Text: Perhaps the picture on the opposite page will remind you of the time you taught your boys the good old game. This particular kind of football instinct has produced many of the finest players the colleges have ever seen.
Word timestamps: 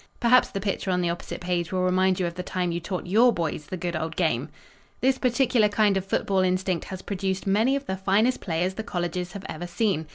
Perhaps 0.19 0.49
the 0.49 0.59
picture 0.59 0.89
on 0.89 1.01
the 1.01 1.11
opposite 1.11 1.39
page 1.39 1.71
will 1.71 1.83
remind 1.83 2.19
you 2.19 2.25
of 2.25 2.33
the 2.33 2.41
time 2.41 2.71
you 2.71 2.79
taught 2.79 3.05
your 3.05 3.31
boys 3.31 3.67
the 3.67 3.77
good 3.77 3.95
old 3.95 4.15
game. 4.15 4.49
This 4.99 5.19
particular 5.19 5.69
kind 5.69 5.95
of 5.95 6.03
football 6.03 6.39
instinct 6.39 6.85
has 6.85 7.03
produced 7.03 7.45
many 7.45 7.75
of 7.75 7.85
the 7.85 7.97
finest 7.97 8.41
players 8.41 8.73
the 8.73 8.83
colleges 8.83 9.33
have 9.33 9.45
ever 9.47 9.67
seen. 9.67 10.07